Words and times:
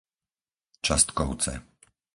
Častkovce 0.85 1.53